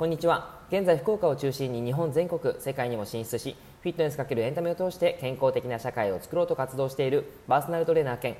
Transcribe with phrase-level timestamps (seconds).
[0.00, 0.60] こんにちは。
[0.70, 8.32] 現在福岡を中心に日本全国世界にも進出しフィットネス×エンタメを通して健康的な社会を作ろうと活動しているパーソナルトレーナー兼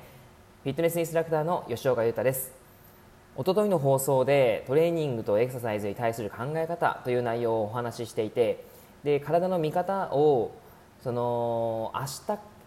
[0.63, 2.51] フィットネスインストラクターの吉岡裕太です。
[3.35, 8.65] おとといの放送でトレーニングとエクササイズに対する考え方という内容をお話ししていて
[9.03, 10.55] で体の見方を
[11.03, 12.01] その明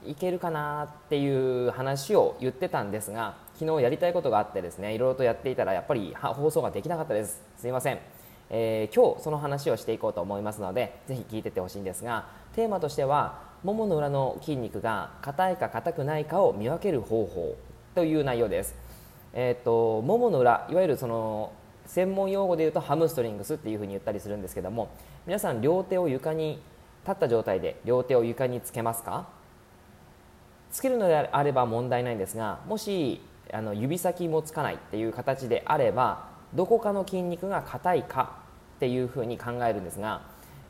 [0.04, 7.42] 日いけるかなっていう話を言ってたんですが昨日やりたいことがあってですねいろいろとやっていたらやっぱり放送ができなかったです。
[7.56, 7.98] すいません、
[8.56, 17.56] えー、今日その話をしていこうと思いますのでぜひ聞いてってほしいんですがテーマとしてはももの裏の筋肉が硬いか硬くないかを見分ける方法
[17.96, 18.76] という内容です。
[19.32, 21.50] えーと、ももの裏いわゆるその
[21.86, 24.88] 専門用語で言うとハムストリングスっていうふうに言ったりするんですけども
[25.26, 26.62] 皆さん両手を床に
[27.02, 29.26] 立った状態で両手を床につけますか？
[30.70, 33.20] つけるのであれば問題ないんですがもし
[33.52, 38.43] あの指先もつかないっていう形であればどこかの筋肉が硬いか
[38.84, 40.20] っていうふうに考えるんですが、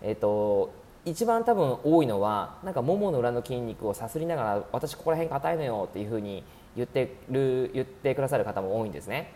[0.00, 0.72] えーと、
[1.04, 6.44] 一番多分多いのはなんかももの裏の筋肉をさすりながら私ここら辺硬いのよっていうふうに
[6.76, 9.32] 言ってる言ってくださる方も多いんですね。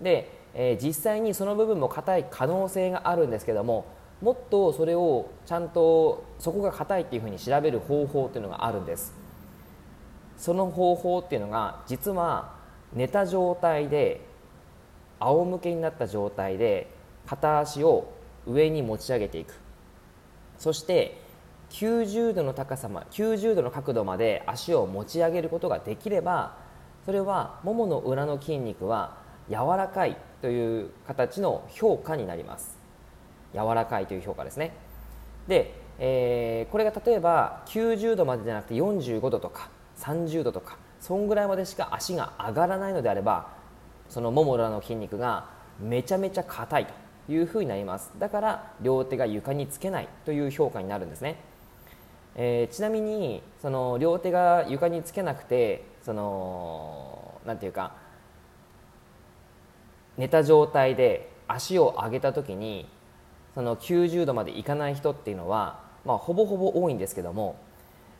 [0.00, 3.84] で、えー、実際にその部分も硬い可能性があるんですけども
[4.22, 9.12] もっとそれをちゃんとそこが硬いっていうふうに調べる方法っていうのがあるんです。
[10.38, 12.54] その方法っていうのが実は
[12.94, 14.22] 寝た状態で
[15.20, 16.88] 仰向けになった状態で
[17.26, 18.13] 片足を
[18.46, 19.54] 上に持ち上げていく。
[20.58, 21.18] そして
[21.70, 26.56] 90度の高さま90度の角度まで足を持ち上げることができれば
[27.04, 29.16] それはももの裏の筋肉は
[29.48, 32.78] 柔らかいという形の評価になります。
[33.52, 34.72] 柔らかいという評価ですね。
[35.46, 43.48] で、えー、これが例えば90度までじゃなくて45度とか30度とかそんぐらいまでしか足が上がらないのであれば
[44.08, 47.03] そのもも裏の筋肉がめちゃめちゃ硬いと。
[47.28, 48.12] いうふうになります。
[48.18, 51.36] だから両手が床につけないという評価になるんですね、
[52.34, 57.94] えー、ちなみにその両手が床につけなくてそのなんていうか
[60.16, 62.86] 寝た状態で足を上げた時に
[63.54, 67.56] その90度までいかない人っていうのは、まあ、ほぼほぼ多いんですけども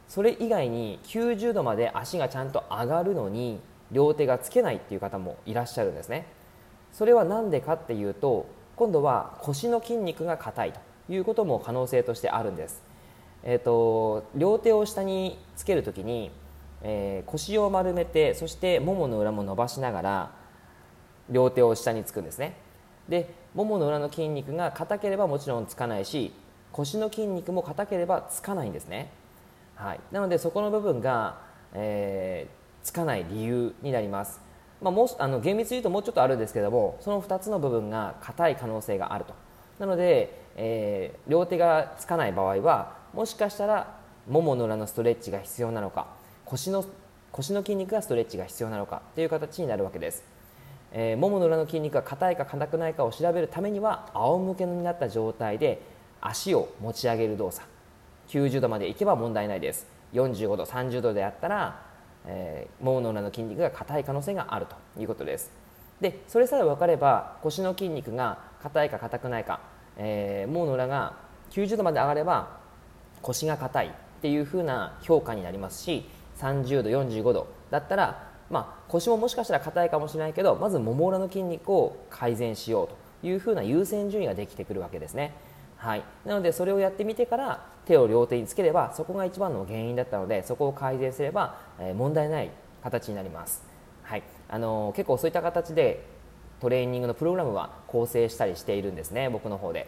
[0.09, 3.61] それ以外に90度まで足がちゃんと上がるのに
[3.91, 6.27] 両手がつけないっていう方もいらっしゃるんですね。
[6.93, 10.81] それは何でかっていうと今度は腰の筋肉が硬いと
[11.13, 12.83] いうことも可能性としてあるんです、
[13.43, 16.31] えーと、両手を下につけるときに、
[16.83, 20.31] えー、腰を丸めてそしてももの裏も伸ばしながら
[21.31, 22.57] 両手を下につくんですね。
[23.09, 26.33] でももの裏の筋肉が硬ければもちろんつかないし
[26.73, 29.11] 腰の筋肉も硬ければつかないんですね、
[29.77, 31.39] はい、なのでそこの部分が、
[31.75, 34.41] えー、つかない理由になります、
[34.83, 39.35] まあ、もあの厳密に言うともうちょっとあるんですけどもその2つの部分が硬い可能性があると。
[39.79, 43.99] なので、えー、両手がつかない場合はもしかしたら
[44.29, 46.07] ももの裏のストレッチが必要なのか
[46.45, 46.85] 腰の
[47.33, 50.25] 腰の筋肉がストレッチが必要なのかという形になるわけです。
[50.93, 55.83] えー、ももの裏の筋肉が硬いか硬くないかを調べるためには仰向けになった状態で
[56.21, 57.67] 足を持ち上げる動作。
[58.29, 59.87] 90度までいけば問題ないです。
[60.13, 61.83] 45度30度であったら、
[62.27, 65.51] えー、ももの裏の筋肉が硬い可能性があるということです。
[66.01, 69.61] でそれさえ分かれば腰の筋肉が硬いか硬くないか、
[69.97, 71.15] えー、ももの裏が
[71.51, 72.59] 90度まで上がれば
[73.23, 73.91] 腰が硬いっ
[74.21, 76.05] ていう風な評価になりますし
[76.39, 82.89] 30度45度だったらまあ、腰ももしかしたら硬いかもしれないけどまずもも裏の筋肉を改善しよう
[83.23, 85.35] というふうな優先順位ができてくるわけですね、
[85.85, 92.51] はい、なのでそれをやってみてから手を両手につければそこが一番の原因だったのでそこを改善すれば、えー、問題ない
[92.83, 93.63] 形になります、
[94.03, 94.23] はい。
[94.49, 96.03] あのー、結構そういった形で
[96.61, 99.87] トレーニングのプログラムは構成したりしているんですね僕の方で、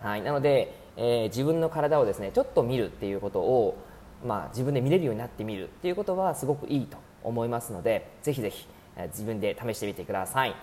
[0.00, 3.76] はい、なので、えー、自分の体をですねちょっと見るっていうことを
[4.24, 8.68] まあ、自分で見れるようになってみるっていうことはすごくいいと思いますのでぜひぜひ
[9.08, 10.54] 自分で試してみてください。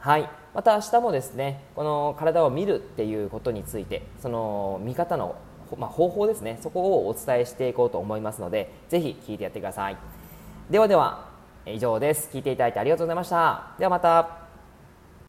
[0.00, 5.36] はい、また明日もですねこの体を見るっていうことについてその見方の、
[5.76, 9.98] まあ、方法ですねそこをお伝えしていこうと思いますのでぜひ聞いてやってください。
[10.70, 11.28] ではでは
[11.66, 12.30] 以上です。
[12.32, 13.74] 聞いていただいてありがとうございました。
[13.78, 14.39] ではまた。